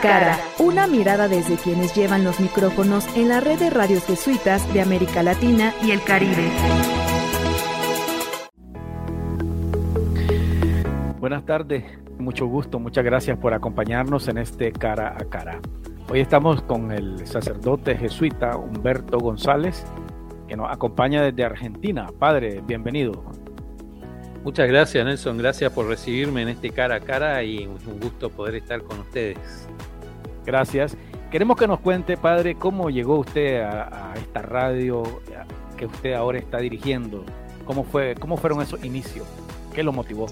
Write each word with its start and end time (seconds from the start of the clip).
cara, 0.00 0.38
una 0.58 0.86
mirada 0.86 1.26
desde 1.28 1.56
quienes 1.56 1.94
llevan 1.94 2.22
los 2.22 2.38
micrófonos 2.38 3.04
en 3.16 3.28
la 3.28 3.40
red 3.40 3.58
de 3.58 3.70
radios 3.70 4.04
jesuitas 4.04 4.72
de 4.72 4.80
América 4.80 5.22
Latina 5.22 5.74
y 5.82 5.90
el 5.90 6.02
Caribe. 6.02 6.48
Buenas 11.18 11.44
tardes, 11.44 11.84
mucho 12.18 12.46
gusto, 12.46 12.78
muchas 12.78 13.04
gracias 13.04 13.38
por 13.38 13.54
acompañarnos 13.54 14.28
en 14.28 14.38
este 14.38 14.72
cara 14.72 15.16
a 15.18 15.24
cara. 15.24 15.60
Hoy 16.08 16.20
estamos 16.20 16.62
con 16.62 16.92
el 16.92 17.26
sacerdote 17.26 17.96
jesuita 17.96 18.56
Humberto 18.56 19.18
González, 19.18 19.84
que 20.46 20.56
nos 20.56 20.70
acompaña 20.70 21.22
desde 21.22 21.44
Argentina. 21.44 22.06
Padre, 22.18 22.62
bienvenido. 22.64 23.24
Muchas 24.44 24.68
gracias 24.68 25.04
Nelson, 25.04 25.36
gracias 25.36 25.72
por 25.72 25.88
recibirme 25.88 26.42
en 26.42 26.48
este 26.48 26.70
cara 26.70 26.94
a 26.94 27.00
cara 27.00 27.42
y 27.42 27.66
un 27.66 28.00
gusto 28.00 28.30
poder 28.30 28.54
estar 28.54 28.80
con 28.82 29.00
ustedes. 29.00 29.68
Gracias. 30.48 30.96
Queremos 31.30 31.58
que 31.58 31.66
nos 31.66 31.78
cuente, 31.80 32.16
padre, 32.16 32.54
cómo 32.54 32.88
llegó 32.88 33.18
usted 33.18 33.60
a, 33.60 34.14
esta 34.16 34.40
radio 34.40 35.02
que 35.76 35.84
usted 35.84 36.14
ahora 36.14 36.38
está 36.38 36.56
dirigiendo. 36.56 37.22
¿Cómo, 37.66 37.84
fue, 37.84 38.14
¿Cómo 38.18 38.38
fueron 38.38 38.62
esos 38.62 38.82
inicios? 38.82 39.26
¿Qué 39.74 39.82
lo 39.82 39.92
motivó? 39.92 40.24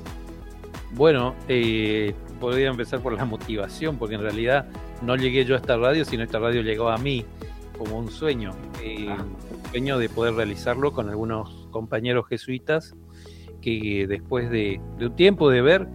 Bueno, 0.95 1.35
eh, 1.49 2.15
podría 2.41 2.71
empezar 2.71 3.01
por 3.01 3.13
la 3.13 3.27
motivación, 3.27 3.99
porque 3.99 4.15
en 4.15 4.23
realidad 4.23 4.65
no 5.03 5.17
llegué 5.17 5.45
yo 5.45 5.55
a 5.55 5.59
esta 5.59 5.77
radio, 5.77 6.03
sino 6.07 6.23
esta 6.23 6.39
radio 6.39 6.63
llegó 6.63 6.89
a 6.89 6.97
mí 6.97 7.27
como 7.77 7.99
un 7.99 8.11
sueño. 8.11 8.53
Eh, 8.83 9.09
ah. 9.11 9.23
Un 9.23 9.71
sueño 9.71 9.99
de 9.99 10.09
poder 10.09 10.33
realizarlo 10.33 10.95
con 10.95 11.11
algunos 11.11 11.69
compañeros 11.71 12.27
jesuitas 12.27 12.97
que 13.61 14.07
después 14.09 14.49
de, 14.49 14.81
un 14.99 15.15
tiempo 15.15 15.51
de 15.51 15.61
ver 15.61 15.87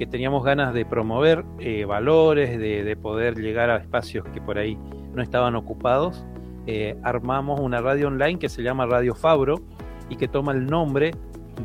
que 0.00 0.06
teníamos 0.06 0.42
ganas 0.42 0.72
de 0.72 0.86
promover 0.86 1.44
eh, 1.58 1.84
valores, 1.84 2.58
de, 2.58 2.96
poder 2.96 3.38
llegar 3.38 3.68
a 3.68 3.76
espacios 3.76 4.24
que 4.32 4.40
por 4.40 4.56
ahí 4.56 4.78
no 5.12 5.22
estaban 5.22 5.54
ocupados, 5.56 6.24
eh, 6.66 6.96
armamos 7.02 7.60
una 7.60 7.82
radio 7.82 8.08
online 8.08 8.38
que 8.38 8.48
se 8.48 8.62
llama 8.62 8.86
Radio 8.86 9.14
Fabro 9.14 9.60
y 10.08 10.16
que 10.16 10.26
toma 10.26 10.52
el 10.52 10.64
nombre 10.64 11.10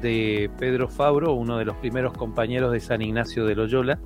de 0.02 0.52
Pedro 0.60 0.90
Fabro, 0.90 1.32
uno 1.32 1.58
de 1.58 1.64
los 1.64 1.78
primeros 1.78 2.12
compañeros 2.12 2.74
de 2.74 2.82
San 2.82 3.02
Ignacio 3.02 3.46
de 3.46 3.56
Loyola, 3.56 4.00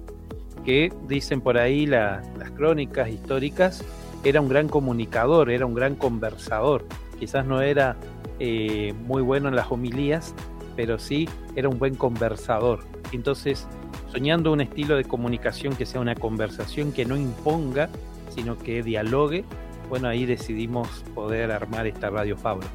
que 0.64 0.94
dicen 1.08 1.42
por 1.42 1.58
ahí 1.58 1.88
las 1.88 2.22
crónicas 2.56 3.10
históricas, 3.10 3.84
era 4.24 4.42
un 4.42 4.48
gran 4.48 4.68
comunicador, 4.68 5.50
era 5.50 5.66
un 5.66 5.74
gran 5.74 5.96
conversador, 5.96 6.86
quizás 7.20 7.48
no 7.48 7.64
era 7.64 7.96
eh, 8.38 8.94
muy 9.08 9.24
bueno 9.24 9.50
en 9.50 9.56
las 9.56 9.72
homilías, 9.72 10.36
pero 10.76 11.00
sí 11.00 11.28
era 11.56 11.68
un 11.68 11.80
buen 11.80 11.96
conversador. 11.96 12.82
Entonces, 13.12 13.68
soñando 14.12 14.52
un 14.52 14.62
estilo 14.62 14.96
de 14.96 15.04
comunicación 15.06 15.76
que 15.76 15.86
sea 15.86 16.02
una 16.02 16.16
conversación 16.16 16.92
que 16.92 17.06
no 17.06 17.16
imponga, 17.16 17.90
sino 18.30 18.58
que 18.58 18.84
dialogue, 18.84 19.46
bueno, 19.90 20.08
ahí 20.08 20.26
decidimos 20.26 21.04
poder 21.16 21.52
armar 21.52 21.88
esta 21.88 22.10
Radio 22.10 22.38
Fabro. 22.38 22.68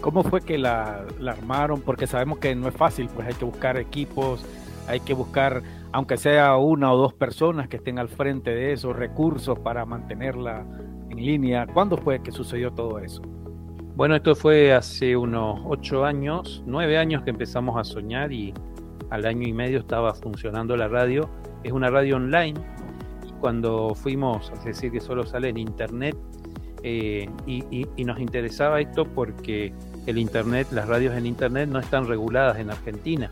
¿Cómo 0.00 0.22
fue 0.22 0.42
que 0.42 0.58
la, 0.58 1.06
armaron? 1.26 1.80
Porque 1.80 2.06
sabemos 2.06 2.38
que 2.38 2.54
no 2.54 2.68
es 2.68 2.74
fácil, 2.74 3.08
pues 3.14 3.26
hay 3.26 3.34
que 3.34 3.44
buscar 3.44 3.78
equipos, 3.78 4.44
hay 4.86 5.00
que 5.00 5.14
buscar, 5.14 5.62
aunque 5.92 6.16
sea 6.16 6.56
una 6.56 6.92
o 6.92 6.96
dos 6.96 7.14
personas 7.14 7.68
que 7.68 7.76
estén 7.76 7.98
al 7.98 8.08
frente 8.08 8.50
de 8.54 8.72
esos 8.72 8.94
recursos 8.94 9.58
para 9.58 9.84
mantenerla 9.86 10.64
en 11.10 11.16
línea. 11.16 11.66
¿Cuándo 11.66 11.96
fue 11.96 12.22
que 12.22 12.32
sucedió 12.32 12.70
todo 12.70 12.98
eso? 12.98 13.22
Bueno, 13.96 14.14
esto 14.14 14.34
fue 14.34 14.72
hace 14.72 15.16
unos 15.16 15.60
ocho 15.64 16.04
años, 16.04 16.62
nueve 16.66 16.98
años 16.98 17.22
que 17.22 17.30
empezamos 17.30 17.78
a 17.78 17.84
soñar 17.84 18.32
y 18.32 18.52
al 19.14 19.26
año 19.26 19.46
y 19.46 19.52
medio 19.52 19.78
estaba 19.78 20.12
funcionando 20.12 20.76
la 20.76 20.88
radio. 20.88 21.30
Es 21.62 21.70
una 21.72 21.88
radio 21.88 22.16
online. 22.16 22.60
Cuando 23.40 23.94
fuimos, 23.94 24.50
es 24.52 24.64
decir, 24.64 24.90
que 24.90 25.00
solo 25.00 25.24
sale 25.24 25.50
en 25.50 25.58
internet, 25.58 26.16
eh, 26.82 27.30
y, 27.46 27.86
nos 28.04 28.18
interesaba 28.18 28.80
esto 28.80 29.04
porque 29.04 29.72
el 30.06 30.18
internet, 30.18 30.66
las 30.72 30.88
radios 30.88 31.16
en 31.16 31.26
internet 31.26 31.68
no 31.68 31.78
están 31.78 32.08
reguladas 32.08 32.58
en 32.58 32.70
Argentina. 32.70 33.30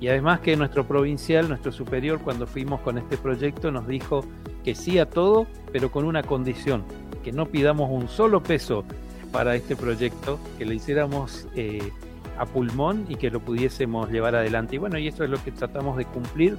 Y 0.00 0.06
además 0.06 0.38
que 0.40 0.56
nuestro 0.56 0.86
provincial, 0.86 1.48
nuestro 1.48 1.72
superior, 1.72 2.20
cuando 2.20 2.46
fuimos 2.46 2.80
con 2.80 2.96
este 2.96 3.16
proyecto, 3.16 3.72
nos 3.72 3.88
dijo 3.88 4.24
que 4.64 4.76
sí 4.76 5.00
a 5.00 5.10
todo, 5.10 5.48
pero 5.72 5.90
con 5.90 6.04
una 6.04 6.22
condición, 6.22 6.84
que 7.24 7.32
no 7.32 7.46
pidamos 7.46 7.90
un 7.90 8.08
solo 8.08 8.40
peso 8.40 8.84
para 9.32 9.56
este 9.56 9.74
proyecto, 9.74 10.38
que 10.56 10.64
lo 10.64 10.72
hiciéramos 10.72 11.48
eh, 11.56 11.90
a 12.38 12.46
pulmón 12.46 13.06
y 13.08 13.16
que 13.16 13.30
lo 13.30 13.40
pudiésemos 13.40 14.10
llevar 14.10 14.34
adelante. 14.34 14.76
Y 14.76 14.78
bueno, 14.78 14.98
y 14.98 15.08
esto 15.08 15.24
es 15.24 15.30
lo 15.30 15.42
que 15.42 15.52
tratamos 15.52 15.96
de 15.96 16.04
cumplir. 16.04 16.56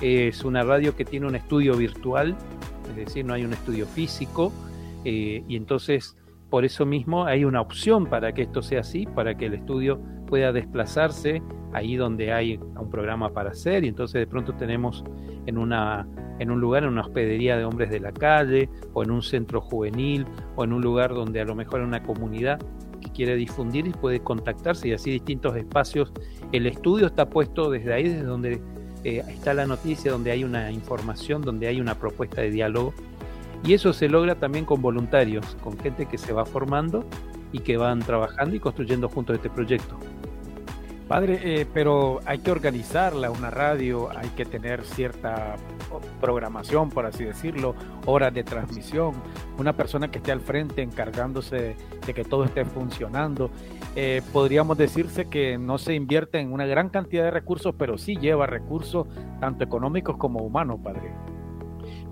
Es 0.00 0.44
una 0.44 0.62
radio 0.62 0.96
que 0.96 1.04
tiene 1.04 1.26
un 1.26 1.34
estudio 1.34 1.76
virtual, 1.76 2.36
es 2.90 2.96
decir, 2.96 3.24
no 3.24 3.34
hay 3.34 3.44
un 3.44 3.52
estudio 3.52 3.86
físico, 3.86 4.52
eh, 5.04 5.44
y 5.46 5.56
entonces 5.56 6.16
por 6.48 6.64
eso 6.64 6.84
mismo 6.86 7.26
hay 7.26 7.44
una 7.44 7.60
opción 7.60 8.06
para 8.06 8.32
que 8.32 8.42
esto 8.42 8.62
sea 8.62 8.80
así, 8.80 9.06
para 9.06 9.36
que 9.36 9.46
el 9.46 9.54
estudio 9.54 10.00
pueda 10.26 10.52
desplazarse 10.52 11.42
ahí 11.72 11.96
donde 11.96 12.32
hay 12.32 12.56
un 12.56 12.90
programa 12.90 13.32
para 13.32 13.50
hacer, 13.50 13.84
y 13.84 13.88
entonces 13.88 14.20
de 14.20 14.26
pronto 14.26 14.54
tenemos 14.54 15.04
en 15.46 15.58
una 15.58 16.06
en 16.40 16.50
un 16.50 16.58
lugar, 16.58 16.84
en 16.84 16.88
una 16.88 17.02
hospedería 17.02 17.58
de 17.58 17.66
hombres 17.66 17.90
de 17.90 18.00
la 18.00 18.12
calle, 18.12 18.70
o 18.94 19.02
en 19.02 19.10
un 19.10 19.22
centro 19.22 19.60
juvenil, 19.60 20.26
o 20.56 20.64
en 20.64 20.72
un 20.72 20.80
lugar 20.80 21.12
donde 21.12 21.38
a 21.38 21.44
lo 21.44 21.54
mejor 21.54 21.80
hay 21.80 21.86
una 21.86 22.02
comunidad 22.02 22.58
que 23.00 23.10
quiere 23.10 23.36
difundir 23.36 23.86
y 23.86 23.90
puede 23.90 24.20
contactarse, 24.20 24.88
y 24.88 24.92
así 24.92 25.10
distintos 25.10 25.56
espacios. 25.56 26.12
El 26.52 26.66
estudio 26.66 27.06
está 27.06 27.28
puesto 27.28 27.70
desde 27.70 27.92
ahí, 27.92 28.08
desde 28.08 28.24
donde 28.24 28.60
eh, 29.04 29.22
está 29.28 29.54
la 29.54 29.66
noticia, 29.66 30.12
donde 30.12 30.30
hay 30.30 30.44
una 30.44 30.70
información, 30.70 31.42
donde 31.42 31.68
hay 31.68 31.80
una 31.80 31.94
propuesta 31.94 32.40
de 32.42 32.50
diálogo. 32.50 32.94
Y 33.64 33.74
eso 33.74 33.92
se 33.92 34.08
logra 34.08 34.36
también 34.36 34.64
con 34.64 34.80
voluntarios, 34.80 35.56
con 35.62 35.78
gente 35.78 36.06
que 36.06 36.18
se 36.18 36.32
va 36.32 36.44
formando 36.44 37.04
y 37.52 37.60
que 37.60 37.76
van 37.76 38.00
trabajando 38.00 38.56
y 38.56 38.60
construyendo 38.60 39.08
juntos 39.08 39.36
este 39.36 39.50
proyecto. 39.50 39.98
Padre, 41.10 41.40
eh, 41.42 41.66
pero 41.74 42.20
hay 42.24 42.38
que 42.38 42.52
organizarla, 42.52 43.32
una 43.32 43.50
radio, 43.50 44.16
hay 44.16 44.28
que 44.28 44.44
tener 44.44 44.84
cierta 44.84 45.56
programación, 46.20 46.88
por 46.88 47.04
así 47.04 47.24
decirlo, 47.24 47.74
horas 48.06 48.32
de 48.32 48.44
transmisión, 48.44 49.14
una 49.58 49.72
persona 49.72 50.08
que 50.08 50.18
esté 50.18 50.30
al 50.30 50.40
frente 50.40 50.82
encargándose 50.82 51.74
de 52.06 52.14
que 52.14 52.22
todo 52.22 52.44
esté 52.44 52.64
funcionando. 52.64 53.50
Eh, 53.96 54.22
podríamos 54.32 54.78
decirse 54.78 55.28
que 55.28 55.58
no 55.58 55.78
se 55.78 55.94
invierte 55.94 56.38
en 56.38 56.52
una 56.52 56.66
gran 56.66 56.90
cantidad 56.90 57.24
de 57.24 57.32
recursos, 57.32 57.74
pero 57.76 57.98
sí 57.98 58.16
lleva 58.16 58.46
recursos 58.46 59.08
tanto 59.40 59.64
económicos 59.64 60.16
como 60.16 60.44
humanos, 60.44 60.78
Padre. 60.80 61.12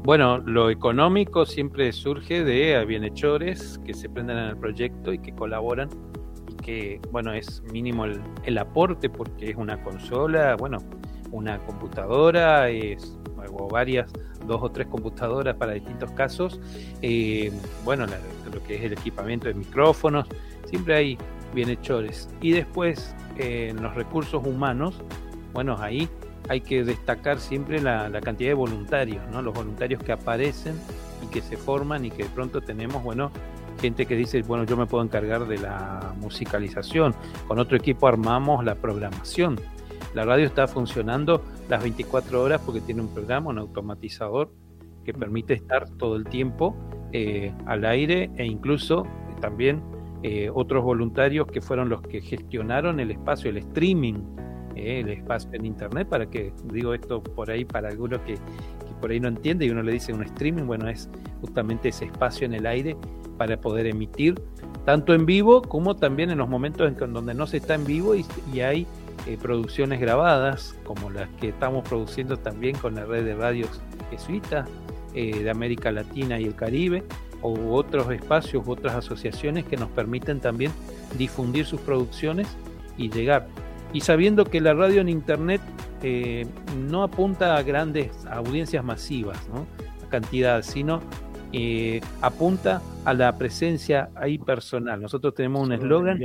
Bueno, 0.02 0.38
lo 0.38 0.70
económico 0.70 1.46
siempre 1.46 1.92
surge 1.92 2.42
de 2.42 2.84
bienhechores 2.84 3.78
que 3.84 3.94
se 3.94 4.08
prenden 4.08 4.38
en 4.38 4.44
el 4.46 4.56
proyecto 4.56 5.12
y 5.12 5.20
que 5.20 5.32
colaboran 5.32 5.88
que, 6.68 7.00
bueno, 7.10 7.32
es 7.32 7.62
mínimo 7.72 8.04
el, 8.04 8.58
aporte 8.58 9.08
porque 9.08 9.48
es 9.48 9.56
una 9.56 9.82
consola, 9.82 10.54
bueno, 10.54 10.76
una 11.30 11.56
computadora, 11.60 12.68
es, 12.68 13.16
o 13.50 13.68
varias, 13.68 14.12
dos 14.46 14.60
o 14.62 14.70
tres 14.70 14.86
computadoras 14.88 15.56
para 15.56 15.72
distintos 15.72 16.10
casos, 16.10 16.60
eh, 17.00 17.50
bueno, 17.86 18.04
lo 18.52 18.62
que 18.64 18.76
es 18.76 18.82
el 18.82 18.92
equipamiento 18.92 19.48
de 19.48 19.54
micrófonos, 19.54 20.28
siempre 20.66 20.94
hay 20.94 21.18
bienhechores. 21.54 22.28
Y 22.42 22.50
después, 22.50 23.16
en 23.38 23.82
los 23.82 23.94
recursos 23.94 24.46
humanos, 24.46 25.00
bueno, 25.54 25.74
ahí 25.80 26.06
hay 26.50 26.60
que 26.60 26.84
destacar 26.84 27.40
siempre 27.40 27.80
la, 27.80 28.10
la, 28.10 28.20
cantidad 28.20 28.50
de 28.50 28.54
voluntarios, 28.54 29.26
¿no? 29.30 29.40
Los 29.40 29.54
voluntarios 29.54 30.02
que 30.02 30.12
aparecen 30.12 30.78
y 31.24 31.28
que 31.28 31.40
se 31.40 31.56
forman 31.56 32.04
y 32.04 32.10
que 32.10 32.24
de 32.24 32.28
pronto 32.28 32.60
tenemos, 32.60 33.02
bueno, 33.02 33.30
gente 33.78 34.06
que 34.06 34.16
dice, 34.16 34.42
bueno, 34.42 34.64
yo 34.64 34.76
me 34.76 34.86
puedo 34.86 35.02
encargar 35.04 35.46
de 35.46 35.58
la 35.58 36.12
musicalización, 36.20 37.14
con 37.46 37.58
otro 37.58 37.76
equipo 37.76 38.06
armamos 38.06 38.64
la 38.64 38.74
programación. 38.74 39.58
La 40.14 40.24
radio 40.24 40.46
está 40.46 40.66
funcionando 40.66 41.42
las 41.68 41.82
24 41.82 42.42
horas 42.42 42.60
porque 42.64 42.80
tiene 42.80 43.02
un 43.02 43.08
programa, 43.08 43.50
un 43.50 43.58
automatizador 43.58 44.50
que 45.04 45.12
permite 45.12 45.54
estar 45.54 45.88
todo 45.96 46.16
el 46.16 46.24
tiempo 46.24 46.76
eh, 47.12 47.52
al 47.66 47.84
aire 47.84 48.30
e 48.36 48.44
incluso 48.44 49.06
también 49.40 49.82
eh, 50.22 50.50
otros 50.52 50.82
voluntarios 50.82 51.46
que 51.46 51.60
fueron 51.60 51.88
los 51.88 52.02
que 52.02 52.20
gestionaron 52.20 53.00
el 53.00 53.12
espacio, 53.12 53.50
el 53.50 53.58
streaming, 53.58 54.16
eh, 54.74 55.00
el 55.00 55.10
espacio 55.10 55.50
en 55.52 55.64
internet, 55.64 56.08
para 56.08 56.28
que, 56.28 56.52
digo 56.64 56.92
esto 56.92 57.22
por 57.22 57.50
ahí 57.50 57.64
para 57.64 57.88
algunos 57.88 58.20
que, 58.22 58.34
que 58.34 58.94
por 59.00 59.10
ahí 59.10 59.20
no 59.20 59.28
entiende 59.28 59.64
y 59.64 59.70
uno 59.70 59.82
le 59.82 59.92
dice 59.92 60.12
un 60.12 60.22
streaming, 60.24 60.64
bueno, 60.64 60.88
es 60.88 61.08
justamente 61.40 61.90
ese 61.90 62.06
espacio 62.06 62.46
en 62.46 62.54
el 62.54 62.66
aire 62.66 62.96
para 63.38 63.60
poder 63.60 63.86
emitir 63.86 64.34
tanto 64.88 65.12
en 65.12 65.26
vivo 65.26 65.60
como 65.60 65.96
también 65.96 66.30
en 66.30 66.38
los 66.38 66.48
momentos 66.48 66.90
en 66.90 67.12
donde 67.12 67.34
no 67.34 67.46
se 67.46 67.58
está 67.58 67.74
en 67.74 67.84
vivo 67.84 68.14
y, 68.14 68.24
hay 68.60 68.86
eh, 69.26 69.36
producciones 69.40 70.00
grabadas 70.00 70.74
como 70.84 71.10
las 71.10 71.28
que 71.40 71.50
estamos 71.50 71.86
produciendo 71.86 72.38
también 72.38 72.74
con 72.74 72.94
la 72.94 73.04
red 73.04 73.22
de 73.22 73.34
radios 73.34 73.82
jesuitas 74.10 74.66
eh, 75.14 75.42
de 75.42 75.50
América 75.50 75.92
Latina 75.92 76.40
y 76.40 76.44
el 76.44 76.54
Caribe 76.54 77.04
o 77.42 77.74
otros 77.74 78.10
espacios 78.10 78.64
otras 78.66 78.94
asociaciones 78.94 79.66
que 79.66 79.76
nos 79.76 79.90
permiten 79.90 80.40
también 80.40 80.72
difundir 81.18 81.66
sus 81.66 81.82
producciones 81.82 82.48
y 82.96 83.10
llegar. 83.10 83.46
Y 83.92 84.00
sabiendo 84.00 84.46
que 84.46 84.62
la 84.62 84.72
radio 84.72 85.02
en 85.02 85.10
Internet 85.10 85.60
eh, 86.02 86.46
no 86.88 87.02
apunta 87.02 87.56
a 87.56 87.62
grandes 87.62 88.10
audiencias 88.30 88.82
masivas, 88.82 89.38
¿no? 89.52 89.66
cantidad, 90.08 90.62
sino 90.62 91.02
apunta 92.22 92.80
a 93.08 93.14
la 93.14 93.38
presencia 93.38 94.10
ahí 94.14 94.36
personal. 94.36 95.00
Nosotros 95.00 95.34
tenemos 95.34 95.66
un 95.66 95.72
eslogan, 95.72 96.20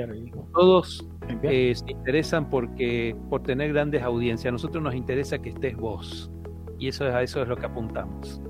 todos 0.53 1.07
eh, 1.43 1.73
se 1.73 1.89
interesan 1.89 2.49
porque 2.49 3.15
por 3.29 3.41
tener 3.41 3.71
grandes 3.71 4.03
audiencias, 4.03 4.49
a 4.49 4.51
nosotros 4.51 4.83
nos 4.83 4.93
interesa 4.93 5.37
que 5.39 5.51
estés 5.51 5.77
vos 5.77 6.29
y 6.77 6.89
eso 6.89 7.07
es 7.07 7.13
a 7.13 7.23
eso 7.23 7.41
es 7.41 7.47
lo 7.47 7.55
que 7.55 7.67
apuntamos. 7.67 8.41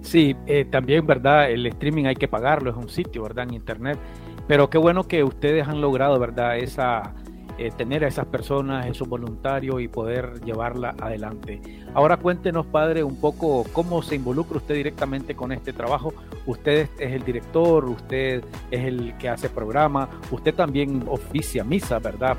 Sí, 0.00 0.36
eh, 0.46 0.64
también, 0.64 1.04
¿verdad? 1.08 1.50
El 1.50 1.66
streaming 1.66 2.04
hay 2.04 2.14
que 2.14 2.28
pagarlo, 2.28 2.70
es 2.70 2.76
un 2.76 2.88
sitio, 2.88 3.24
¿verdad? 3.24 3.48
En 3.48 3.54
internet. 3.54 3.98
Pero 4.46 4.70
qué 4.70 4.78
bueno 4.78 5.02
que 5.02 5.24
ustedes 5.24 5.66
han 5.66 5.80
logrado, 5.80 6.20
¿verdad? 6.20 6.58
Esa, 6.58 7.14
eh, 7.58 7.70
tener 7.76 8.04
a 8.04 8.08
esas 8.08 8.26
personas, 8.26 8.86
esos 8.86 9.08
voluntarios 9.08 9.80
y 9.80 9.88
poder 9.88 10.40
llevarla 10.44 10.94
adelante. 11.00 11.60
Ahora 11.94 12.16
cuéntenos, 12.16 12.66
padre, 12.66 13.02
un 13.02 13.20
poco 13.20 13.64
cómo 13.72 14.02
se 14.02 14.16
involucra 14.16 14.58
usted 14.58 14.74
directamente 14.74 15.34
con 15.34 15.52
este 15.52 15.72
trabajo. 15.72 16.12
Usted 16.46 16.88
es 16.98 17.12
el 17.12 17.24
director, 17.24 17.84
usted 17.86 18.44
es 18.70 18.84
el 18.84 19.16
que 19.18 19.28
hace 19.28 19.48
programa, 19.48 20.08
usted 20.30 20.54
también 20.54 21.04
oficia 21.08 21.64
misa, 21.64 21.98
¿verdad? 21.98 22.36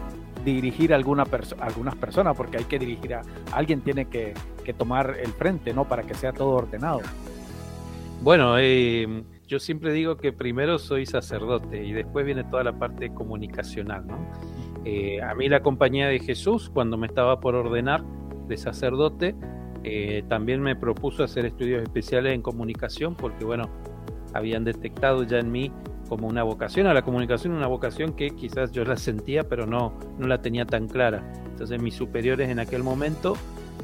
dirigir 0.54 0.94
a 0.94 0.96
alguna 0.96 1.26
algunas 1.60 1.96
personas, 1.96 2.36
porque 2.36 2.58
hay 2.58 2.64
que 2.64 2.80
dirigir 2.80 3.16
a 3.16 3.22
alguien, 3.52 3.82
tiene 3.82 4.06
que, 4.06 4.34
tomar 4.78 5.16
el 5.18 5.32
frente, 5.32 5.74
¿no? 5.74 5.88
Para 5.88 6.04
que 6.04 6.14
sea 6.14 6.34
todo 6.34 6.50
ordenado. 6.50 7.00
Bueno, 8.22 8.58
eh, 8.60 9.24
yo 9.48 9.60
siempre 9.60 9.94
digo 9.94 10.18
que 10.18 10.34
primero 10.34 10.78
soy 10.78 11.06
sacerdote 11.06 11.86
y 11.86 11.94
después 11.94 12.26
viene 12.26 12.44
toda 12.44 12.66
la 12.66 12.78
parte 12.78 13.14
comunicacional, 13.14 14.06
¿no? 14.06 14.18
Eh, 14.90 15.22
a 15.22 15.36
mí 15.36 15.50
la 15.50 15.60
compañía 15.60 16.08
de 16.08 16.18
Jesús, 16.18 16.72
cuando 16.74 16.96
me 16.96 17.08
estaba 17.08 17.42
por 17.42 17.56
ordenar 17.56 18.06
de 18.48 18.56
sacerdote, 18.56 19.36
eh, 19.84 20.24
también 20.30 20.62
me 20.62 20.78
propuso 20.78 21.26
hacer 21.26 21.46
estudios 21.46 21.84
especiales 21.84 22.34
en 22.34 22.42
comunicación 22.42 23.14
porque, 23.14 23.44
bueno, 23.44 23.70
habían 24.34 24.64
detectado 24.64 25.24
ya 25.24 25.40
en 25.40 25.52
mí 25.52 25.74
como 26.08 26.26
una 26.26 26.44
vocación 26.44 26.88
a 26.88 26.94
la 26.94 27.02
comunicación, 27.02 27.52
una 27.52 27.68
vocación 27.68 28.14
que 28.14 28.30
quizás 28.30 28.72
yo 28.72 28.86
la 28.86 28.96
sentía, 28.96 29.44
pero 29.44 29.66
no, 29.66 29.92
no 30.18 30.26
la 30.26 30.42
tenía 30.42 30.66
tan 30.66 30.88
clara. 30.88 31.34
Entonces 31.50 31.82
mis 31.82 31.96
superiores 31.96 32.48
en 32.48 32.60
aquel 32.60 32.82
momento 32.82 33.36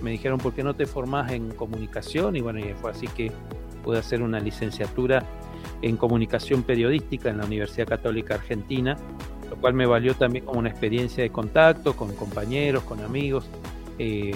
me 0.02 0.12
dijeron, 0.12 0.38
¿por 0.38 0.54
qué 0.54 0.64
no 0.64 0.74
te 0.74 0.86
formás 0.86 1.34
en 1.34 1.50
comunicación? 1.52 2.38
Y 2.38 2.40
bueno, 2.40 2.60
y 2.60 2.74
fue 2.76 2.92
así 2.92 3.10
que 3.10 3.30
pude 3.84 4.00
hacer 4.00 4.22
una 4.22 4.40
licenciatura 4.40 5.22
en 5.82 5.98
comunicación 5.98 6.64
periodística 6.64 7.30
en 7.30 7.40
la 7.40 7.46
Universidad 7.46 7.88
Católica 7.88 8.36
Argentina 8.36 8.96
lo 9.54 9.62
cual 9.62 9.76
me 9.76 9.86
valió 9.86 10.16
también 10.16 10.46
como 10.46 10.60
una 10.60 10.70
experiencia 10.70 11.24
de 11.24 11.30
contacto 11.30 11.96
con 11.96 12.16
compañeros, 12.16 12.82
con 12.84 13.02
amigos, 13.02 13.48
eh, 14.00 14.34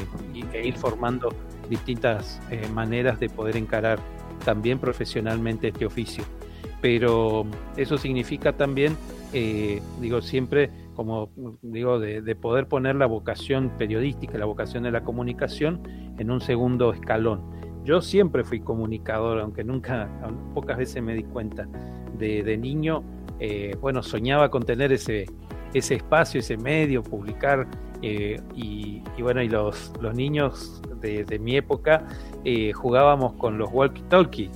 e 0.53 0.67
ir 0.67 0.75
formando 0.75 1.33
distintas 1.67 2.39
eh, 2.51 2.67
maneras 2.71 3.19
de 3.19 3.27
poder 3.27 3.57
encarar 3.57 3.97
también 4.45 4.77
profesionalmente 4.77 5.69
este 5.69 5.87
oficio. 5.87 6.23
Pero 6.81 7.47
eso 7.75 7.97
significa 7.97 8.53
también, 8.53 8.95
eh, 9.33 9.81
digo, 9.99 10.21
siempre 10.21 10.69
como 10.95 11.29
digo, 11.63 11.99
de, 11.99 12.21
de, 12.21 12.35
poder 12.35 12.67
poner 12.67 12.95
la 12.95 13.07
vocación 13.07 13.71
periodística, 13.77 14.37
la 14.37 14.45
vocación 14.45 14.83
de 14.83 14.91
la 14.91 15.01
comunicación 15.01 15.81
en 16.17 16.29
un 16.29 16.41
segundo 16.41 16.91
escalón. 16.93 17.41
Yo 17.85 18.01
siempre 18.01 18.43
fui 18.43 18.59
comunicador, 18.59 19.39
aunque 19.39 19.63
nunca, 19.63 20.09
pocas 20.53 20.77
veces 20.77 21.01
me 21.01 21.15
di 21.15 21.23
cuenta. 21.23 21.67
De, 22.17 22.41
de 22.41 22.57
niño 22.57 23.03
eh, 23.39 23.75
bueno, 23.79 24.03
soñaba 24.03 24.49
con 24.49 24.63
tener 24.63 24.91
ese, 24.91 25.25
ese 25.73 25.95
espacio, 25.95 26.39
ese 26.39 26.57
medio, 26.57 27.03
publicar. 27.03 27.67
Eh, 28.01 28.39
y, 28.55 29.01
bueno, 29.19 29.41
y 29.41 29.49
los, 29.49 29.91
los 30.01 30.13
niños 30.13 30.81
de, 31.01 31.39
mi 31.39 31.57
época 31.57 32.07
eh, 32.43 32.71
jugábamos 32.71 33.33
con 33.33 33.57
los 33.57 33.69
walkie-talkie, 33.69 34.49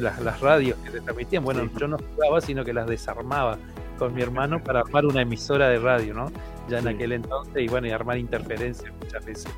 las, 0.00 0.20
las, 0.22 0.40
radios 0.40 0.78
que 0.78 0.90
se 0.90 1.00
transmitían. 1.00 1.44
Bueno, 1.44 1.68
yo 1.78 1.88
no 1.88 1.98
jugaba, 1.98 2.40
sino 2.40 2.64
que 2.64 2.72
las 2.72 2.86
desarmaba 2.86 3.58
con 3.98 4.14
mi 4.14 4.22
hermano 4.22 4.62
para 4.62 4.80
armar 4.80 5.06
una 5.06 5.22
emisora 5.22 5.68
de 5.68 5.78
radio, 5.78 6.14
¿no? 6.14 6.30
Ya 6.68 6.78
en 6.78 6.88
aquel 6.88 7.12
entonces, 7.12 7.62
y 7.62 7.68
bueno, 7.68 7.86
y 7.86 7.90
armar 7.90 8.18
interferencias 8.18 8.92
muchas 9.00 9.24
veces. 9.24 9.52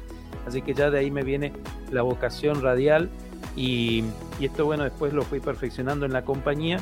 Así 0.46 0.62
que 0.62 0.74
ya 0.74 0.90
de 0.90 1.00
ahí 1.00 1.10
me 1.10 1.22
viene 1.22 1.52
la 1.90 2.02
vocación 2.02 2.62
radial 2.62 3.10
y, 3.56 4.04
y 4.40 4.46
esto, 4.46 4.64
bueno, 4.64 4.84
después 4.84 5.12
lo 5.12 5.22
fui 5.22 5.40
perfeccionando 5.40 6.06
en 6.06 6.12
la 6.12 6.24
compañía 6.24 6.78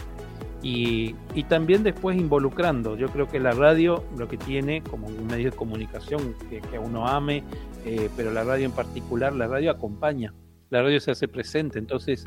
y, 0.63 1.15
también 1.49 1.83
después 1.83 2.17
involucrando. 2.17 2.97
Yo 2.97 3.09
creo 3.09 3.29
que 3.29 3.39
la 3.39 3.53
radio 3.53 4.03
lo 4.17 4.27
que 4.27 4.37
tiene 4.37 4.83
como 4.83 5.07
un 5.07 5.27
medio 5.27 5.51
de 5.51 5.57
comunicación 5.57 6.35
que, 6.51 6.61
que 6.61 6.79
uno 6.79 7.07
ame, 7.07 7.45
eh, 7.85 8.11
pero 8.17 8.33
la 8.33 8.43
radio 8.43 8.67
en 8.67 8.73
particular, 8.73 9.33
la 9.33 9.47
radio 9.47 9.71
acompaña, 9.71 10.35
la 10.71 10.83
radio 10.83 10.99
se 11.01 11.13
hace 11.13 11.29
presente. 11.29 11.79
Entonces, 11.79 12.27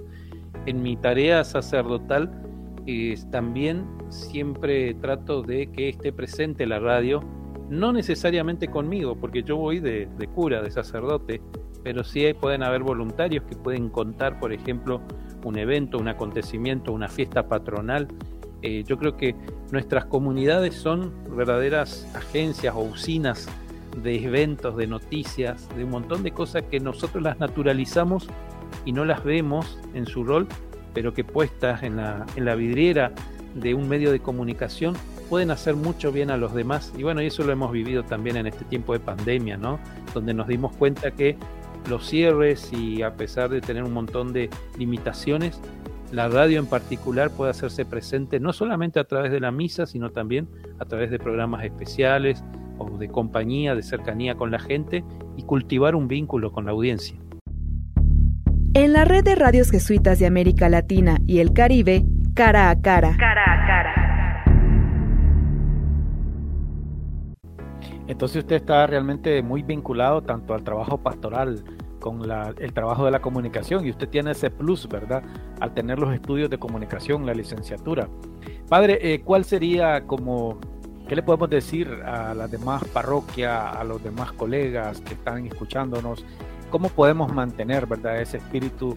en 0.65 0.81
mi 0.81 0.95
tarea 0.95 1.43
sacerdotal 1.43 2.31
también 3.31 3.85
siempre 4.09 4.93
trato 4.95 5.43
de 5.43 5.67
que 5.67 5.89
esté 5.89 6.11
presente 6.11 6.65
la 6.65 6.79
radio, 6.79 7.21
no 7.69 7.93
necesariamente 7.93 8.67
conmigo, 8.67 9.15
porque 9.15 9.43
yo 9.43 9.57
voy 9.57 9.79
de, 9.79 10.07
de 10.17 10.27
cura, 10.27 10.61
de 10.61 10.71
sacerdote, 10.71 11.41
pero 11.83 12.03
sí 12.03 12.33
pueden 12.33 12.63
haber 12.63 12.81
voluntarios 12.81 13.43
que 13.45 13.55
pueden 13.55 13.89
contar, 13.89 14.39
por 14.39 14.51
ejemplo, 14.51 15.01
un 15.43 15.57
evento, 15.57 15.97
un 15.97 16.07
acontecimiento, 16.07 16.91
una 16.91 17.07
fiesta 17.07 17.47
patronal. 17.47 18.07
Eh, 18.61 18.83
yo 18.85 18.97
creo 18.97 19.15
que 19.15 19.35
nuestras 19.71 20.05
comunidades 20.05 20.75
son 20.75 21.13
verdaderas 21.35 22.07
agencias 22.15 22.75
o 22.75 22.79
usinas 22.79 23.47
de 24.03 24.23
eventos, 24.23 24.75
de 24.77 24.87
noticias, 24.87 25.67
de 25.75 25.83
un 25.83 25.91
montón 25.91 26.23
de 26.23 26.31
cosas 26.31 26.63
que 26.63 26.79
nosotros 26.79 27.23
las 27.23 27.39
naturalizamos 27.39 28.27
y 28.85 28.91
no 28.91 29.05
las 29.05 29.23
vemos 29.23 29.79
en 29.93 30.05
su 30.05 30.23
rol, 30.23 30.47
pero 30.93 31.13
que 31.13 31.23
puestas 31.23 31.83
en 31.83 31.97
la, 31.97 32.25
en 32.35 32.45
la 32.45 32.55
vidriera 32.55 33.11
de 33.55 33.73
un 33.73 33.87
medio 33.87 34.11
de 34.11 34.19
comunicación 34.19 34.95
pueden 35.29 35.51
hacer 35.51 35.75
mucho 35.75 36.11
bien 36.11 36.31
a 36.31 36.37
los 36.37 36.53
demás. 36.53 36.91
Y 36.97 37.03
bueno, 37.03 37.21
y 37.21 37.27
eso 37.27 37.43
lo 37.43 37.51
hemos 37.51 37.71
vivido 37.71 38.03
también 38.03 38.35
en 38.37 38.47
este 38.47 38.65
tiempo 38.65 38.93
de 38.93 38.99
pandemia, 38.99 39.57
¿no? 39.57 39.79
Donde 40.13 40.33
nos 40.33 40.47
dimos 40.47 40.75
cuenta 40.75 41.11
que 41.11 41.37
los 41.87 42.07
cierres 42.07 42.71
y 42.73 43.01
a 43.01 43.15
pesar 43.15 43.49
de 43.49 43.61
tener 43.61 43.83
un 43.83 43.93
montón 43.93 44.33
de 44.33 44.49
limitaciones, 44.77 45.59
la 46.11 46.27
radio 46.27 46.59
en 46.59 46.65
particular 46.65 47.29
puede 47.29 47.51
hacerse 47.51 47.85
presente 47.85 48.39
no 48.39 48.51
solamente 48.51 48.99
a 48.99 49.03
través 49.03 49.31
de 49.31 49.39
la 49.39 49.51
misa, 49.51 49.85
sino 49.85 50.09
también 50.09 50.47
a 50.79 50.85
través 50.85 51.11
de 51.11 51.19
programas 51.19 51.63
especiales 51.63 52.43
o 52.77 52.97
de 52.97 53.09
compañía, 53.09 53.75
de 53.75 53.83
cercanía 53.83 54.35
con 54.35 54.51
la 54.51 54.59
gente 54.59 55.03
y 55.37 55.43
cultivar 55.43 55.95
un 55.95 56.07
vínculo 56.07 56.51
con 56.51 56.65
la 56.65 56.71
audiencia. 56.71 57.17
En 58.73 58.93
la 58.93 59.03
red 59.03 59.23
de 59.23 59.35
radios 59.35 59.71
jesuitas 59.71 60.19
de 60.19 60.27
América 60.27 60.69
Latina 60.69 61.17
y 61.27 61.39
el 61.39 61.53
Caribe, 61.53 62.05
cara 62.33 62.69
a 62.69 62.81
cara. 62.81 63.15
Cara 63.17 63.48
Entonces 68.09 68.37
usted 68.39 68.55
está 68.55 68.87
realmente 68.87 69.43
muy 69.43 69.61
vinculado 69.61 70.23
tanto 70.23 70.55
al 70.55 70.63
trabajo 70.63 70.97
pastoral 70.97 71.63
con 71.99 72.21
el 72.57 72.73
trabajo 72.73 73.05
de 73.05 73.11
la 73.11 73.21
comunicación 73.21 73.85
y 73.85 73.91
usted 73.91 74.09
tiene 74.09 74.31
ese 74.31 74.49
plus, 74.49 74.89
¿verdad? 74.89 75.21
Al 75.59 75.75
tener 75.75 75.99
los 75.99 76.11
estudios 76.11 76.49
de 76.49 76.57
comunicación, 76.57 77.27
la 77.27 77.35
licenciatura. 77.35 78.09
Padre, 78.67 78.97
eh, 78.99 79.21
¿cuál 79.21 79.45
sería 79.45 80.07
como, 80.07 80.57
qué 81.07 81.15
le 81.15 81.21
podemos 81.21 81.51
decir 81.51 81.87
a 82.03 82.33
las 82.33 82.49
demás 82.49 82.83
parroquias, 82.85 83.75
a 83.77 83.83
los 83.83 84.03
demás 84.03 84.31
colegas 84.31 85.01
que 85.01 85.13
están 85.13 85.45
escuchándonos? 85.45 86.25
¿Cómo 86.71 86.89
podemos 86.89 87.31
mantener, 87.31 87.85
¿verdad? 87.85 88.19
Ese 88.19 88.37
espíritu 88.37 88.95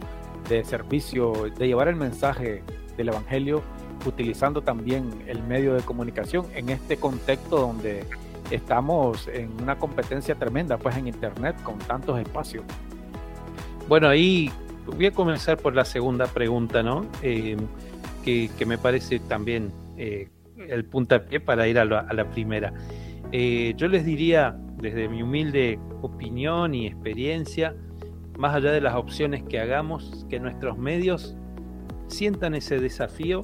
de 0.48 0.64
servicio, 0.64 1.34
de 1.58 1.66
llevar 1.66 1.88
el 1.88 1.96
mensaje 1.96 2.62
del 2.96 3.08
Evangelio 3.08 3.60
utilizando 4.06 4.62
también 4.62 5.22
el 5.26 5.42
medio 5.42 5.74
de 5.74 5.82
comunicación 5.82 6.46
en 6.54 6.70
este 6.70 6.96
contexto 6.96 7.58
donde 7.58 8.06
estamos 8.54 9.28
en 9.28 9.50
una 9.62 9.78
competencia 9.78 10.34
tremenda, 10.34 10.76
pues 10.78 10.96
en 10.96 11.08
Internet 11.08 11.56
con 11.62 11.78
tantos 11.78 12.20
espacios. 12.20 12.64
Bueno, 13.88 14.08
ahí 14.08 14.50
voy 14.86 15.06
a 15.06 15.12
comenzar 15.12 15.58
por 15.58 15.74
la 15.74 15.84
segunda 15.84 16.26
pregunta, 16.26 16.82
¿no? 16.82 17.06
Eh, 17.22 17.56
que, 18.24 18.50
me 18.66 18.78
parece 18.78 19.18
también 19.18 19.72
eh, 19.96 20.28
el 20.68 20.84
puntapié 20.84 21.40
para 21.40 21.66
ir 21.66 21.78
a 21.78 21.84
la, 21.84 22.30
primera. 22.30 22.72
Eh, 23.32 23.74
yo 23.76 23.88
les 23.88 24.04
diría, 24.04 24.56
desde 24.76 25.08
mi 25.08 25.22
humilde 25.22 25.78
opinión 26.02 26.74
y 26.74 26.86
experiencia, 26.86 27.74
más 28.38 28.54
allá 28.54 28.70
de 28.70 28.80
las 28.80 28.94
opciones 28.94 29.42
que 29.42 29.58
hagamos, 29.58 30.26
que 30.28 30.38
nuestros 30.38 30.78
medios 30.78 31.36
sientan 32.06 32.54
ese 32.54 32.78
desafío 32.78 33.42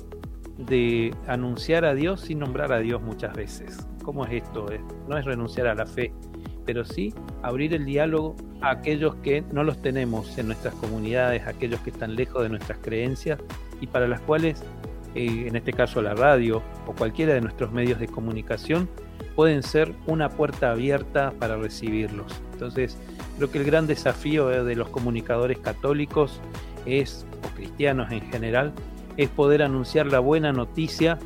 de 0.57 1.15
anunciar 1.27 1.85
a 1.85 1.95
Dios 1.95 2.23
sin 2.23 2.41
nombrar 2.41 2.73
a 2.73 2.79
Dios 2.79 3.01
muchas 3.03 3.35
veces. 3.35 3.87
¿Cómo 4.09 4.25
es 4.25 4.43
esto? 4.43 4.65
No 5.07 5.19
es 5.19 5.27
renunciar 5.27 5.67
a 5.67 5.75
la 5.75 5.85
fe, 5.85 6.15
pero 6.65 6.83
sí 6.83 7.13
abrir 7.43 7.75
el 7.75 7.85
diálogo 7.85 8.37
a 8.63 8.71
aquellos 8.71 9.17
que 9.17 9.43
no 9.53 9.65
los 9.65 9.83
tenemos 9.83 10.39
en 10.39 10.47
nuestras 10.47 10.73
comunidades, 10.77 11.47
aquellos 11.47 11.79
que 11.81 11.91
están 11.91 12.17
lejos 12.17 12.43
de 12.43 12.49
nuestras 12.49 12.79
creencias 12.79 13.39
y 13.83 13.87
para 13.87 14.09
las 14.09 14.23
cuales, 14.23 14.63
eh, 15.15 15.45
en 15.47 15.57
este 15.57 15.75
caso 15.75 16.01
la 16.01 16.15
radio 16.15 16.63
o 16.87 16.95
cualquiera 16.95 17.35
de 17.35 17.43
nuestros 17.43 17.71
medios 17.71 18.01
de 18.01 18.09
comunicación, 18.09 18.89
pueden 19.37 19.63
ser 19.63 19.93
una 20.07 20.31
puerta 20.31 20.71
abierta 20.71 21.35
para 21.39 21.59
recibirlos. 21.59 22.33
Entonces, 22.55 22.97
creo 23.37 23.51
que 23.51 23.59
el 23.59 23.65
gran 23.65 23.87
desafío 23.87 24.49
de 24.49 24.75
los 24.75 24.89
comunicadores 24.89 25.59
católicos 25.59 26.41
es, 26.87 27.27
o 27.45 27.55
cristianos 27.55 28.11
en 28.11 28.23
general, 28.23 28.73
es 29.19 29.29
poder 29.29 29.63
anunciar 29.63 30.07
la 30.07 30.21
buena 30.21 30.51
noticia 30.51 31.19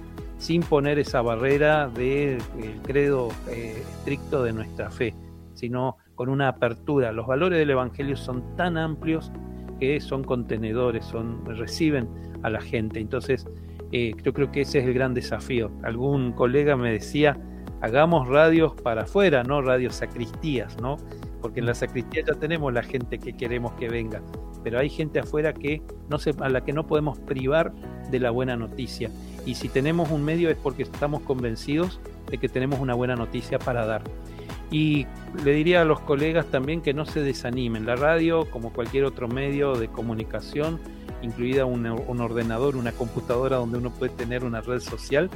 sin 0.43 0.61
poner 0.61 0.99
esa 0.99 1.23
barrera 1.23 1.89
del 1.89 2.41
credo 2.83 3.29
eh, 3.49 3.81
estricto 3.81 4.43
de 4.43 4.53
nuestra 4.53 4.91
fe, 4.91 5.15
sino 5.55 5.99
con 6.17 6.29
una 6.29 6.49
apertura. 6.49 7.13
Los 7.13 7.29
valores 7.29 7.61
del 7.61 7.71
Evangelio 7.71 8.17
son 8.17 8.57
tan 8.57 8.77
amplios 8.77 9.31
que 9.79 10.01
son 10.01 10.25
contenedores, 10.25 11.05
son, 11.05 11.47
reciben 11.47 12.09
a 12.43 12.51
la 12.51 12.61
gente. 12.61 12.99
Entonces, 12.99 13.47
eh, 13.93 14.15
yo 14.25 14.33
creo 14.33 14.51
que 14.51 14.63
ese 14.63 14.81
es 14.81 14.87
el 14.87 14.95
gran 14.95 15.15
desafío. 15.15 15.71
Algún 15.85 16.33
colega 16.33 16.77
me 16.77 16.91
decía, 16.91 17.39
hagamos 17.81 18.27
radios 18.27 18.75
para 18.75 19.03
afuera, 19.03 19.45
no 19.45 19.63
radios 19.63 19.95
sacristías, 19.95 20.77
¿no? 20.81 20.97
Porque 21.43 21.61
en 21.61 21.67
la 21.67 21.75
sacristía 21.75 22.23
ya 22.27 22.35
tenemos 22.35 22.73
la 22.73 22.83
gente 22.83 23.19
que 23.19 23.35
queremos 23.35 23.73
que 23.73 23.89
venga, 23.89 24.23
pero 24.63 24.79
hay 24.79 24.89
gente 24.89 25.19
afuera 25.19 25.53
que 25.53 25.83
no 26.09 26.19
se, 26.19 26.35
a 26.41 26.49
la 26.49 26.65
que 26.65 26.73
no 26.73 26.87
podemos 26.87 27.19
privar 27.19 27.73
de 28.11 28.21
la 28.21 28.31
buena 28.31 28.57
noticia. 28.57 29.11
Y 29.45 29.57
si 29.57 29.69
tenemos 29.69 30.11
un 30.11 30.25
medio 30.25 30.49
es 30.49 30.57
porque 30.57 30.85
estamos 30.85 31.23
convencidos 31.23 32.01
de 32.31 32.39
que 32.39 32.49
tenemos 32.49 32.79
una 32.79 32.95
buena 32.95 33.17
noticia 33.17 33.59
para 33.59 33.85
dar. 33.85 34.03
Y 34.71 35.07
le 35.45 35.53
diría 35.53 35.83
a 35.83 35.85
los 35.85 36.01
colegas 36.01 36.47
también 36.47 36.81
que 36.81 36.95
no 36.95 37.05
se 37.05 37.21
desanimen. 37.21 37.85
La 37.85 37.97
radio, 37.97 38.49
como 38.51 38.73
cualquier 38.73 39.05
otro 39.05 39.29
medio 39.29 39.75
de 39.75 39.89
comunicación, 39.89 40.81
incluida 41.21 41.67
un, 41.67 41.87
un 41.87 42.21
ordenador, 42.21 42.77
una 42.77 42.93
computadora 42.93 43.57
donde 43.57 43.79
uno 43.79 43.91
puede 43.91 44.15
tener 44.15 44.45
una 44.45 44.61
red 44.61 44.81
social, 44.81 45.29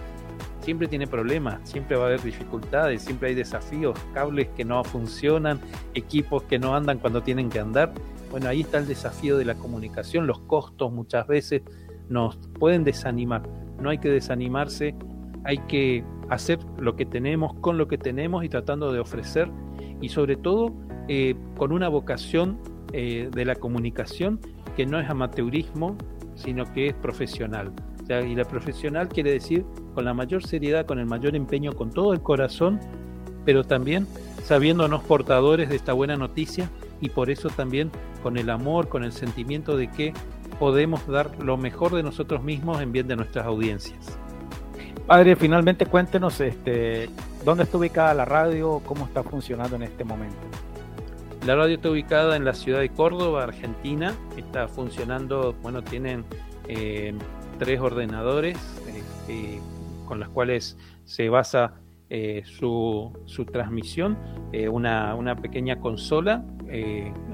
siempre 0.66 0.88
tiene 0.88 1.06
problemas, 1.06 1.60
siempre 1.62 1.96
va 1.96 2.02
a 2.02 2.06
haber 2.08 2.22
dificultades, 2.24 3.00
siempre 3.00 3.28
hay 3.28 3.36
desafíos, 3.36 3.96
cables 4.12 4.48
que 4.48 4.64
no 4.64 4.82
funcionan, 4.82 5.60
equipos 5.94 6.42
que 6.42 6.58
no 6.58 6.74
andan 6.74 6.98
cuando 6.98 7.22
tienen 7.22 7.50
que 7.50 7.60
andar. 7.60 7.94
Bueno, 8.32 8.48
ahí 8.48 8.62
está 8.62 8.78
el 8.78 8.88
desafío 8.88 9.38
de 9.38 9.44
la 9.44 9.54
comunicación, 9.54 10.26
los 10.26 10.40
costos 10.40 10.92
muchas 10.92 11.28
veces 11.28 11.62
nos 12.08 12.36
pueden 12.58 12.82
desanimar. 12.82 13.48
No 13.80 13.90
hay 13.90 13.98
que 13.98 14.08
desanimarse, 14.08 14.96
hay 15.44 15.58
que 15.68 16.02
hacer 16.30 16.58
lo 16.78 16.96
que 16.96 17.06
tenemos 17.06 17.54
con 17.60 17.78
lo 17.78 17.86
que 17.86 17.96
tenemos 17.96 18.44
y 18.44 18.48
tratando 18.48 18.92
de 18.92 18.98
ofrecer 18.98 19.48
y 20.00 20.08
sobre 20.08 20.34
todo 20.34 20.74
eh, 21.06 21.36
con 21.56 21.70
una 21.70 21.88
vocación 21.88 22.58
eh, 22.92 23.28
de 23.30 23.44
la 23.44 23.54
comunicación 23.54 24.40
que 24.76 24.84
no 24.84 24.98
es 24.98 25.08
amateurismo, 25.08 25.96
sino 26.34 26.64
que 26.72 26.88
es 26.88 26.94
profesional. 26.94 27.72
y 28.08 28.34
la 28.34 28.44
profesional 28.44 29.08
quiere 29.08 29.30
decir 29.30 29.64
con 29.96 30.04
la 30.04 30.12
mayor 30.12 30.46
seriedad, 30.46 30.84
con 30.84 30.98
el 30.98 31.06
mayor 31.06 31.34
empeño, 31.34 31.72
con 31.72 31.90
todo 31.90 32.12
el 32.12 32.20
corazón, 32.20 32.78
pero 33.46 33.64
también 33.64 34.06
sabiéndonos 34.44 35.02
portadores 35.02 35.70
de 35.70 35.76
esta 35.76 35.94
buena 35.94 36.16
noticia 36.16 36.68
y 37.00 37.08
por 37.08 37.30
eso 37.30 37.48
también 37.48 37.90
con 38.22 38.36
el 38.36 38.50
amor, 38.50 38.90
con 38.90 39.04
el 39.04 39.12
sentimiento 39.12 39.74
de 39.74 39.90
que 39.90 40.12
podemos 40.60 41.06
dar 41.06 41.30
lo 41.42 41.56
mejor 41.56 41.94
de 41.94 42.02
nosotros 42.02 42.42
mismos 42.42 42.82
en 42.82 42.92
bien 42.92 43.08
de 43.08 43.16
nuestras 43.16 43.46
audiencias. 43.46 44.18
Padre, 45.06 45.34
finalmente 45.34 45.86
cuéntenos 45.86 46.42
este, 46.42 47.08
dónde 47.42 47.64
está 47.64 47.78
ubicada 47.78 48.12
la 48.12 48.26
radio, 48.26 48.82
cómo 48.84 49.06
está 49.06 49.22
funcionando 49.22 49.76
en 49.76 49.84
este 49.84 50.04
momento. 50.04 50.36
La 51.46 51.56
radio 51.56 51.76
está 51.76 51.88
ubicada 51.88 52.36
en 52.36 52.44
la 52.44 52.52
ciudad 52.52 52.80
de 52.80 52.90
Córdoba, 52.90 53.44
Argentina. 53.44 54.14
Está 54.36 54.68
funcionando, 54.68 55.54
bueno, 55.62 55.82
tienen 55.82 56.26
eh, 56.68 57.14
tres 57.58 57.80
ordenadores 57.80 58.58
eh, 59.28 59.58
con 60.06 60.20
los 60.20 60.30
cuales 60.30 60.78
se 61.04 61.28
basa 61.28 61.74
eh, 62.08 62.42
su, 62.46 63.12
su, 63.26 63.44
transmisión. 63.44 64.16
Una, 64.70 65.14
una, 65.14 65.36
pequeña 65.36 65.78
consola 65.80 66.42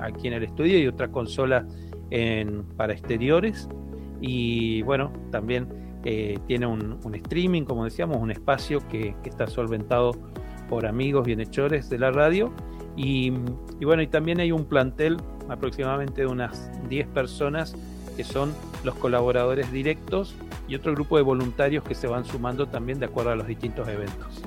aquí 0.00 0.26
en 0.26 0.32
el 0.32 0.42
estudio 0.42 0.78
y 0.78 0.88
otra 0.88 1.08
consola 1.08 1.64
para 2.76 2.92
exteriores. 2.92 3.68
Y 4.20 4.82
bueno, 4.82 5.12
también 5.30 5.68
eh, 6.04 6.38
tiene 6.46 6.66
un, 6.66 6.98
streaming, 7.14 7.62
como 7.62 7.84
decíamos, 7.84 8.16
un 8.16 8.30
espacio 8.30 8.80
que, 8.88 9.14
está 9.24 9.46
solventado 9.46 10.12
por 10.68 10.86
amigos 10.86 11.24
bienhechores 11.24 11.88
de 11.90 11.98
la 11.98 12.10
radio. 12.10 12.52
Y, 12.96 13.30
bueno, 13.84 14.02
y 14.02 14.06
también 14.08 14.40
hay 14.40 14.52
un 14.52 14.64
plantel 14.64 15.16
aproximadamente 15.48 16.22
de 16.22 16.26
unas 16.26 16.70
10 16.88 17.08
personas 17.08 17.76
que 18.16 18.24
son 18.24 18.54
los 18.84 18.94
colaboradores 18.96 19.70
directos 19.72 20.34
y 20.68 20.74
otro 20.74 20.92
grupo 20.92 21.16
de 21.16 21.22
voluntarios 21.22 21.84
que 21.84 21.94
se 21.94 22.06
van 22.06 22.24
sumando 22.24 22.66
también 22.66 22.98
de 22.98 23.06
acuerdo 23.06 23.30
a 23.30 23.36
los 23.36 23.46
distintos 23.46 23.88
eventos. 23.88 24.42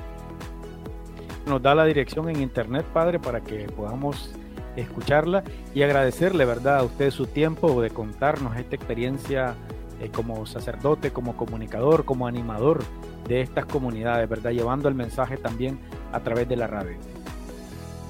Nos 1.45 1.61
da 1.61 1.75
la 1.75 1.85
dirección 1.85 2.29
en 2.29 2.41
internet, 2.41 2.85
padre, 2.85 3.19
para 3.19 3.41
que 3.41 3.67
podamos 3.67 4.31
escucharla 4.75 5.43
y 5.73 5.83
agradecerle, 5.83 6.45
¿verdad?, 6.45 6.79
a 6.79 6.83
usted 6.83 7.11
su 7.11 7.27
tiempo 7.27 7.81
de 7.81 7.91
contarnos 7.91 8.57
esta 8.57 8.75
experiencia 8.75 9.55
eh, 10.01 10.09
como 10.13 10.45
sacerdote, 10.45 11.11
como 11.11 11.37
comunicador, 11.37 12.03
como 12.03 12.27
animador 12.27 12.83
de 13.27 13.41
estas 13.41 13.65
comunidades, 13.65 14.27
¿verdad? 14.27 14.51
Llevando 14.51 14.89
el 14.89 14.95
mensaje 14.95 15.37
también 15.37 15.79
a 16.11 16.19
través 16.19 16.49
de 16.49 16.57
la 16.57 16.67
radio. 16.67 16.97